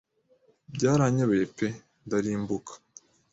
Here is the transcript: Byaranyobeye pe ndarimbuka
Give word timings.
Byaranyobeye 0.75 1.45
pe 1.57 1.67
ndarimbuka 2.05 2.73